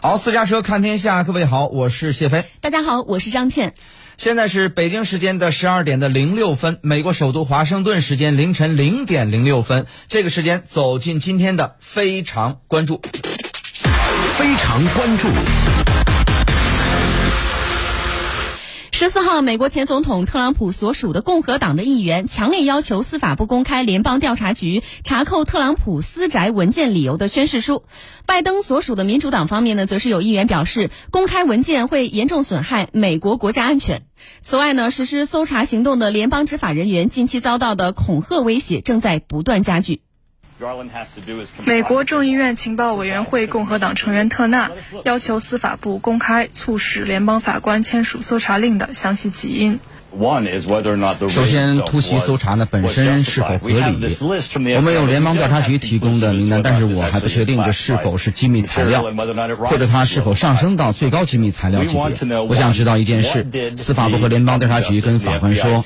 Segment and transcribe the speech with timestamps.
[0.00, 2.44] 好，私家车看天下，各位好，我是谢飞。
[2.60, 3.74] 大家好，我是张倩。
[4.16, 9.86] 现在是北京时间的十二点的零六分，美国首都华盛顿时间凌晨零点零六分。
[10.06, 13.02] 这个时间走进今天的非常关注。
[14.36, 15.28] 非常关注。
[18.98, 27.84] 十四号，美国前总统特朗普所属的共和党的议员强烈要求司法部公开联邦调查局查扣特朗普私宅文件理由的宣誓书。
[28.26, 34.02] 拜登所属的民主党方面呢，则是有议员表示，公开文件会严重损害美国国家安全。
[34.42, 40.00] 此外呢，实施搜查行动的联邦执法人员近期遭到的恐吓威胁正在不断加剧。
[41.64, 44.72] 美国众议院情报委员会共和党成员特纳
[45.04, 49.78] 要求司法部公开促使联邦法官签署搜查令的详细起因。
[51.28, 54.16] 首先，突袭搜查呢本身是否合理？
[54.74, 59.02] 我们有联邦调查局提供的名单，但是我还不确定这是否是机密材料，
[59.68, 62.38] 或者它是否上升到最高机密材料级别。
[62.40, 65.84] 我想知道一件事：司法部和联邦调查局跟法官说，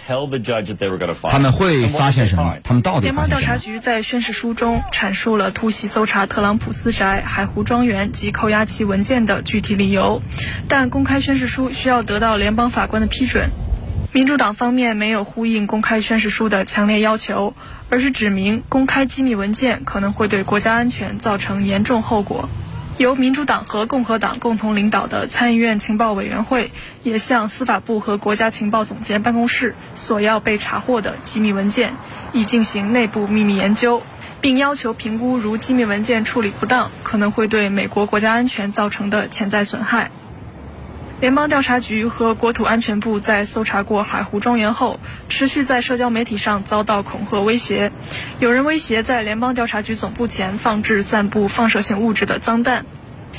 [1.22, 2.58] 他们会发现什么？
[2.62, 10.22] 他们到底联邦调查局在宣誓书中阐述了突袭搜查特朗普私宅海湖庄园及扣押其文件的具体理由，
[10.68, 13.50] 但公开宣誓书需要得到联邦法官的批准。
[14.14, 17.54] 民主党方面没有呼应公开宣誓书的强烈要求，
[17.88, 22.50] 而是指明公开机密文件可能会对国家安全造成严重后果。
[22.98, 31.94] 由民主党和共和党共同领导的参议院情报委员会也向司法部和国家情报总监办公室索要被查获的机密文件，
[32.34, 34.02] 以进行内部秘密研究，
[34.42, 40.10] 并要求评估如机密文件处理不当可能会对美国国家安全造成的潜在损害。
[41.22, 47.92] 联邦调查局和国土安全部在搜查过海湖庄园后，持续在社交媒体上遭到恐吓威胁。
[48.40, 52.86] 有人威胁在联邦调查局总部前放置散布放射性物质的脏弹，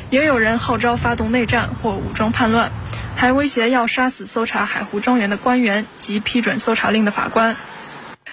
[0.09, 2.71] 也有人号召发动内战或武装叛乱，
[3.17, 7.57] 还威胁要杀死搜查海湖庄园的官员及批准搜查令的法官。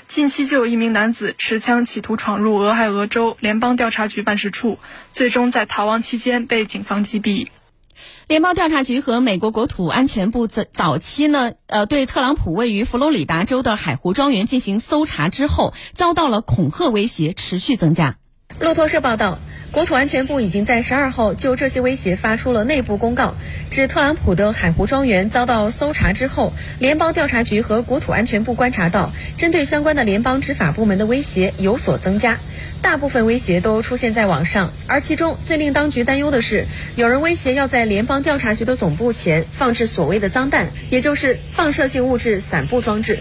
[0.06, 4.78] 近期就有一名男子持枪企图闯入俄亥俄州联邦调查局办事处，
[5.08, 7.48] 最终在逃亡期间被警方击毙。
[8.26, 18.16] 联邦调查局和美国国土安全部早早期呢，呃，对特朗普位于佛罗里达州的海湖庄园进行搜查之后，遭到了恐吓威胁持续增加。
[18.58, 19.38] 路透社报道，
[19.72, 23.34] 国土安全部已经在十二号就这些威胁发出了内部公告，
[23.70, 32.38] 指特朗普的海湖庄园遭到搜查之后，联邦调查局和国土安全部观察到，针对相关的联邦执法部门的威胁有所增加。
[32.82, 43.20] 大部分威胁都出现在网上，而其中最令当局担忧的是，有人威胁要在联邦调查局的总部前放置所谓的脏弹，也就是放射性物质散布装置。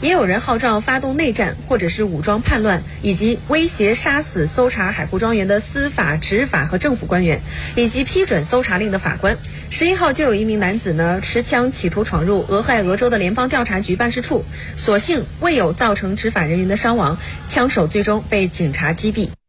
[0.00, 7.42] 也有人号召发动内战，或者是武装叛乱，以及威胁杀死搜查海湖庄园的司法、执法和政府官员，
[7.76, 9.36] 以及批准搜查令的法官。
[9.68, 19.39] 十一号就有一名男子呢持枪企图闯入俄亥俄州的联邦调查局办事处，所幸未有造成执法人员的伤亡，枪手最终被警察击毙。